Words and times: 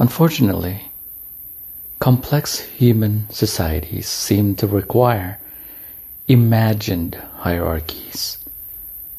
Unfortunately, 0.00 0.90
complex 1.98 2.58
human 2.60 3.28
societies 3.28 4.08
seem 4.08 4.54
to 4.56 4.66
require 4.66 5.38
imagined 6.26 7.16
hierarchies 7.36 8.38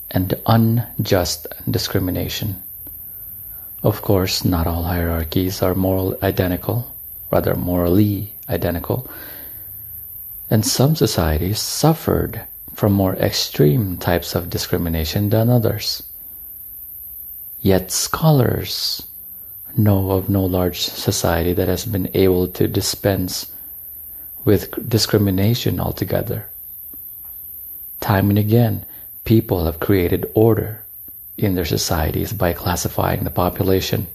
and 0.09 0.33
unjust 0.47 1.45
discrimination. 1.69 2.63
Of 3.83 4.01
course, 4.01 4.43
not 4.43 4.65
all 4.65 4.81
hierarchies 4.81 5.61
are 5.61 5.75
moral 5.75 6.17
identical, 6.23 6.91
rather 7.29 7.53
morally 7.53 8.33
identical, 8.49 9.07
and 10.49 10.65
some 10.65 10.95
societies 10.95 11.59
suffered 11.59 12.41
from 12.73 12.91
more 12.93 13.15
extreme 13.17 13.97
types 13.97 14.33
of 14.33 14.49
discrimination 14.49 15.29
than 15.29 15.47
others. 15.47 16.01
Yet 17.61 17.91
scholars 17.91 19.05
know 19.77 20.11
of 20.11 20.29
no 20.29 20.43
large 20.43 20.81
society 20.81 21.53
that 21.53 21.67
has 21.67 21.85
been 21.85 22.09
able 22.13 22.47
to 22.47 22.67
dispense 22.67 23.51
with 24.43 24.89
discrimination 24.89 25.79
altogether. 25.79 26.49
Time 27.99 28.29
and 28.29 28.39
again, 28.39 28.85
people 29.23 29.65
have 29.65 29.79
created 29.79 30.31
order 30.33 30.83
in 31.37 31.55
their 31.55 31.65
societies 31.65 32.33
by 32.33 32.53
classifying 32.53 33.23
the 33.23 33.29
population 33.29 34.07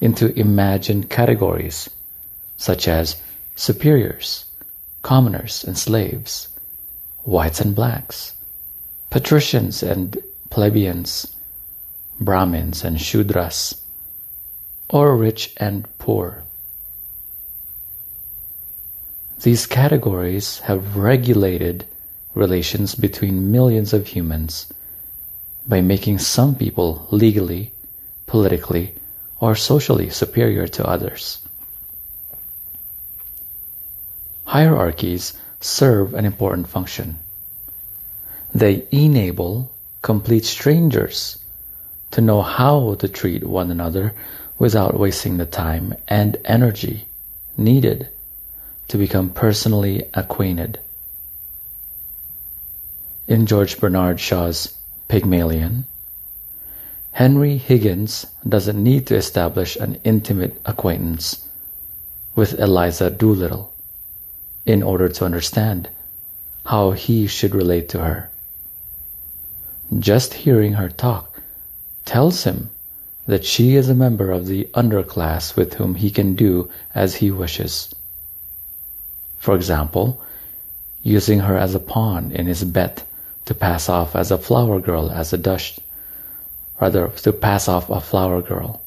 into 0.00 0.38
imagined 0.38 1.10
categories 1.10 1.88
such 2.56 2.88
as 2.88 3.20
superiors, 3.56 4.44
commoners 5.02 5.64
and 5.64 5.76
slaves, 5.76 6.48
whites 7.24 7.60
and 7.60 7.74
blacks, 7.74 8.34
patricians 9.10 9.82
and 9.82 10.18
plebeians, 10.50 11.34
Brahmins 12.20 12.84
and 12.84 12.96
Shudras, 12.96 13.80
or 14.94 15.16
rich 15.16 15.52
and 15.56 15.88
poor. 15.98 16.44
These 19.42 19.66
categories 19.66 20.60
have 20.60 20.96
regulated 20.96 21.84
relations 22.32 22.94
between 22.94 23.50
millions 23.50 23.92
of 23.92 24.06
humans 24.06 24.72
by 25.66 25.80
making 25.80 26.18
some 26.20 26.54
people 26.54 27.08
legally, 27.10 27.72
politically, 28.26 28.94
or 29.40 29.56
socially 29.56 30.10
superior 30.10 30.68
to 30.68 30.86
others. 30.86 31.40
Hierarchies 34.44 35.34
serve 35.60 36.14
an 36.14 36.24
important 36.24 36.68
function. 36.68 37.18
They 38.54 38.86
enable 38.92 39.72
complete 40.02 40.44
strangers 40.44 41.36
to 42.12 42.20
know 42.20 42.42
how 42.42 42.94
to 43.00 43.08
treat 43.08 43.42
one 43.42 43.72
another 43.72 44.14
without 44.58 44.98
wasting 44.98 45.36
the 45.36 45.46
time 45.46 45.94
and 46.08 46.36
energy 46.44 47.06
needed 47.56 48.08
to 48.88 48.96
become 48.98 49.30
personally 49.30 50.04
acquainted. 50.14 50.78
In 53.26 53.46
George 53.46 53.80
Bernard 53.80 54.20
Shaw's 54.20 54.76
Pygmalion, 55.08 55.86
Henry 57.12 57.56
Higgins 57.56 58.26
doesn't 58.46 58.82
need 58.82 59.06
to 59.06 59.16
establish 59.16 59.76
an 59.76 60.00
intimate 60.04 60.60
acquaintance 60.66 61.46
with 62.34 62.58
Eliza 62.58 63.10
Doolittle 63.10 63.72
in 64.66 64.82
order 64.82 65.08
to 65.08 65.24
understand 65.24 65.88
how 66.66 66.90
he 66.90 67.26
should 67.26 67.54
relate 67.54 67.88
to 67.90 68.00
her. 68.00 68.30
Just 69.98 70.34
hearing 70.34 70.72
her 70.74 70.88
talk 70.88 71.40
tells 72.04 72.44
him 72.44 72.70
that 73.26 73.44
she 73.44 73.74
is 73.76 73.88
a 73.88 73.94
member 73.94 74.30
of 74.30 74.46
the 74.46 74.64
underclass 74.74 75.56
with 75.56 75.74
whom 75.74 75.94
he 75.94 76.10
can 76.10 76.34
do 76.34 76.70
as 76.94 77.16
he 77.16 77.30
wishes. 77.30 77.94
For 79.38 79.54
example, 79.54 80.20
using 81.02 81.40
her 81.40 81.56
as 81.56 81.74
a 81.74 81.80
pawn 81.80 82.32
in 82.32 82.46
his 82.46 82.64
bet 82.64 83.04
to 83.46 83.54
pass 83.54 83.88
off 83.88 84.16
as 84.16 84.30
a 84.30 84.38
flower 84.38 84.80
girl 84.80 85.10
as 85.10 85.32
a 85.32 85.38
duch 85.38 85.78
rather 86.80 87.08
to 87.08 87.32
pass 87.32 87.68
off 87.68 87.88
a 87.88 88.00
flower 88.00 88.42
girl 88.42 88.82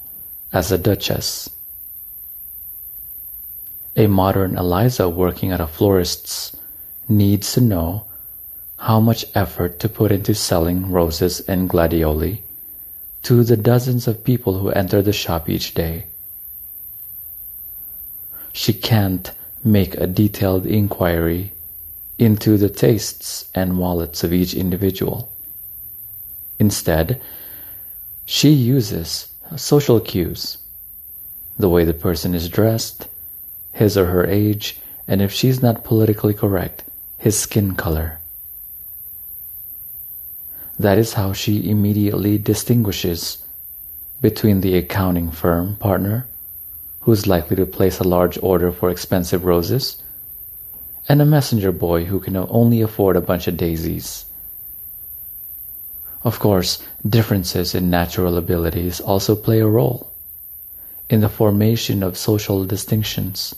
as 0.52 0.72
a 0.72 0.78
duchess. 0.78 1.50
A 3.96 4.08
modern 4.08 4.58
Eliza 4.58 5.10
working 5.10 5.52
at 5.52 5.62
a 5.62 5.68
florist's 5.68 6.56
needs 7.10 7.54
to 7.54 7.62
know 7.62 8.06
how 8.78 9.00
much 9.00 9.26
effort 9.34 9.80
to 9.80 9.90
put 9.90 10.12
into 10.12 10.36
selling 10.36 10.92
roses 10.92 11.40
and 11.42 11.70
gladioli 11.70 12.42
to 13.28 13.44
the 13.44 13.58
dozens 13.58 14.08
of 14.08 14.24
people 14.24 14.58
who 14.58 14.70
enter 14.70 15.02
the 15.02 15.12
shop 15.12 15.50
each 15.50 15.74
day. 15.74 16.06
She 18.54 18.72
can't 18.72 19.34
make 19.66 19.96
a 19.96 20.08
detailed 20.08 20.66
inquiry 20.66 21.52
into 22.18 22.56
the 22.56 22.70
tastes 22.70 23.50
and 23.54 23.78
wallets 23.78 24.24
of 24.24 24.32
each 24.32 24.54
individual. 24.54 25.30
Instead, 26.58 27.20
she 28.26 28.52
uses 28.52 29.28
social 29.58 30.00
cues, 30.00 30.60
the 31.60 31.68
way 31.68 31.84
the 31.84 31.94
person 31.94 32.34
is 32.34 32.48
dressed, 32.48 33.10
his 33.74 33.98
or 33.98 34.06
her 34.06 34.26
age, 34.26 34.80
and 35.06 35.22
if 35.22 35.34
she's 35.34 35.62
not 35.62 35.84
politically 35.84 36.34
correct, 36.34 36.86
his 37.18 37.38
skin 37.38 37.76
color. 37.76 38.22
That 40.80 41.00
is 41.00 41.14
how 41.14 41.34
she 41.34 41.70
immediately 41.70 42.38
distinguishes 42.38 43.40
between 44.22 44.62
the 44.62 44.78
accounting 44.78 45.32
firm 45.32 45.76
partner, 45.78 46.28
who 47.02 47.12
is 47.12 47.26
likely 47.26 47.56
to 47.56 47.66
place 47.66 48.00
a 48.00 48.08
large 48.08 48.38
order 48.44 48.72
for 48.72 48.92
expensive 48.92 49.44
roses, 49.44 50.04
and 51.10 51.20
a 51.20 51.26
messenger 51.26 51.72
boy 51.72 52.06
who 52.06 52.20
can 52.20 52.38
only 52.38 52.82
afford 52.82 53.16
a 53.16 53.22
bunch 53.22 53.48
of 53.48 53.58
daisies. 53.58 54.26
Of 56.24 56.38
course, 56.38 56.84
differences 57.08 57.74
in 57.74 57.90
natural 57.90 58.38
abilities 58.38 59.00
also 59.00 59.36
play 59.36 59.60
a 59.60 59.68
role 59.68 60.12
in 61.10 61.22
the 61.22 61.30
formation 61.30 62.04
of 62.04 62.18
social 62.18 62.66
distinctions. 62.66 63.56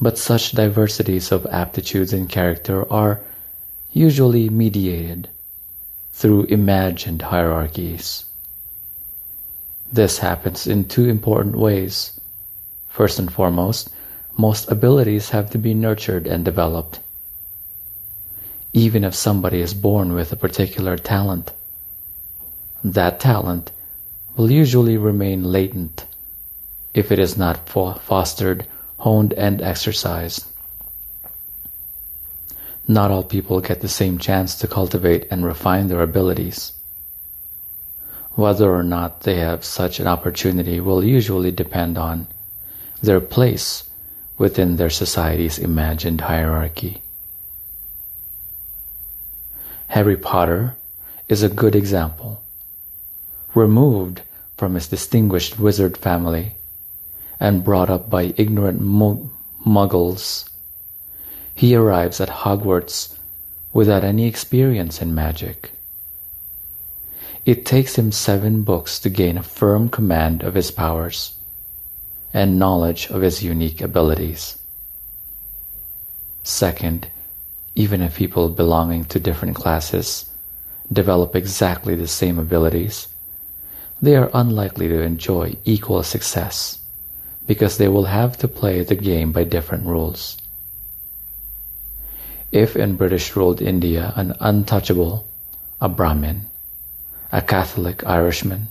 But 0.00 0.18
such 0.18 0.52
diversities 0.52 1.30
of 1.30 1.46
aptitudes 1.46 2.12
and 2.12 2.28
character 2.28 2.90
are 2.92 3.20
usually 3.92 4.48
mediated 4.48 5.28
through 6.14 6.44
imagined 6.44 7.20
hierarchies. 7.22 8.24
This 9.92 10.18
happens 10.18 10.64
in 10.64 10.84
two 10.84 11.08
important 11.08 11.56
ways. 11.56 12.18
First 12.88 13.18
and 13.18 13.32
foremost, 13.32 13.90
most 14.38 14.70
abilities 14.70 15.30
have 15.30 15.50
to 15.50 15.58
be 15.58 15.74
nurtured 15.74 16.28
and 16.28 16.44
developed. 16.44 17.00
Even 18.72 19.02
if 19.02 19.12
somebody 19.14 19.60
is 19.60 19.74
born 19.74 20.12
with 20.12 20.32
a 20.32 20.36
particular 20.36 20.96
talent, 20.96 21.52
that 22.84 23.18
talent 23.18 23.72
will 24.36 24.52
usually 24.52 24.96
remain 24.96 25.42
latent 25.42 26.06
if 26.94 27.10
it 27.10 27.18
is 27.18 27.36
not 27.36 27.68
fostered, 27.68 28.66
honed, 28.98 29.32
and 29.32 29.60
exercised. 29.60 30.46
Not 32.86 33.10
all 33.10 33.22
people 33.22 33.60
get 33.60 33.80
the 33.80 33.88
same 33.88 34.18
chance 34.18 34.54
to 34.56 34.68
cultivate 34.68 35.26
and 35.30 35.44
refine 35.44 35.88
their 35.88 36.02
abilities. 36.02 36.72
Whether 38.34 38.70
or 38.72 38.82
not 38.82 39.22
they 39.22 39.36
have 39.36 39.64
such 39.64 40.00
an 40.00 40.06
opportunity 40.06 40.80
will 40.80 41.02
usually 41.02 41.50
depend 41.50 41.96
on 41.96 42.26
their 43.00 43.20
place 43.20 43.88
within 44.36 44.76
their 44.76 44.90
society's 44.90 45.58
imagined 45.58 46.22
hierarchy. 46.22 47.00
Harry 49.88 50.16
Potter 50.16 50.76
is 51.28 51.42
a 51.42 51.48
good 51.48 51.74
example. 51.74 52.42
Removed 53.54 54.22
from 54.56 54.74
his 54.74 54.88
distinguished 54.88 55.58
wizard 55.58 55.96
family 55.96 56.56
and 57.38 57.64
brought 57.64 57.88
up 57.88 58.10
by 58.10 58.34
ignorant 58.36 58.80
muggles 59.64 60.48
he 61.54 61.74
arrives 61.74 62.20
at 62.20 62.28
Hogwarts 62.28 63.16
without 63.72 64.04
any 64.04 64.26
experience 64.26 65.00
in 65.00 65.14
magic. 65.14 65.72
It 67.44 67.66
takes 67.66 67.96
him 67.96 68.10
seven 68.10 68.62
books 68.62 68.98
to 69.00 69.10
gain 69.10 69.36
a 69.36 69.42
firm 69.42 69.88
command 69.88 70.42
of 70.42 70.54
his 70.54 70.70
powers 70.70 71.34
and 72.32 72.58
knowledge 72.58 73.08
of 73.10 73.22
his 73.22 73.42
unique 73.42 73.80
abilities. 73.80 74.58
Second, 76.42 77.08
even 77.74 78.00
if 78.00 78.16
people 78.16 78.48
belonging 78.48 79.04
to 79.06 79.20
different 79.20 79.56
classes 79.56 80.30
develop 80.92 81.36
exactly 81.36 81.94
the 81.94 82.08
same 82.08 82.38
abilities, 82.38 83.08
they 84.00 84.16
are 84.16 84.30
unlikely 84.34 84.88
to 84.88 85.00
enjoy 85.00 85.54
equal 85.64 86.02
success 86.02 86.78
because 87.46 87.78
they 87.78 87.88
will 87.88 88.04
have 88.04 88.36
to 88.38 88.48
play 88.48 88.82
the 88.82 88.94
game 88.94 89.32
by 89.32 89.44
different 89.44 89.86
rules. 89.86 90.38
If 92.54 92.76
in 92.76 92.94
British 92.94 93.34
ruled 93.34 93.60
India 93.60 94.12
an 94.14 94.36
untouchable, 94.38 95.26
a 95.80 95.88
Brahmin, 95.88 96.46
a 97.32 97.42
Catholic 97.42 98.06
Irishman, 98.06 98.68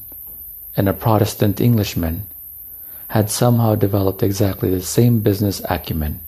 and 0.77 0.87
a 0.87 0.93
Protestant 0.93 1.59
Englishman 1.59 2.27
had 3.09 3.29
somehow 3.29 3.75
developed 3.75 4.23
exactly 4.23 4.69
the 4.69 4.81
same 4.81 5.19
business 5.19 5.61
acumen, 5.69 6.21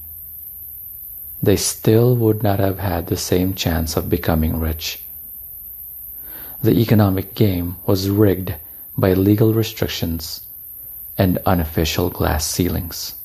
they 1.42 1.56
still 1.56 2.18
would 2.18 2.44
not 2.44 2.60
have 2.60 2.80
had 2.80 3.08
the 3.08 3.16
same 3.16 3.54
chance 3.54 3.96
of 3.96 4.10
becoming 4.10 4.60
rich. 4.60 5.02
The 6.62 6.74
economic 6.74 7.36
game 7.36 7.78
was 7.86 8.10
rigged 8.10 8.54
by 8.98 9.14
legal 9.14 9.54
restrictions 9.54 10.42
and 11.18 11.38
unofficial 11.46 12.10
glass 12.10 12.46
ceilings. 12.46 13.16